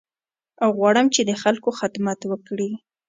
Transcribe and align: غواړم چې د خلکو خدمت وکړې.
غواړم 0.75 1.07
چې 1.15 1.21
د 1.29 1.31
خلکو 1.41 1.69
خدمت 1.79 2.19
وکړې. 2.25 2.69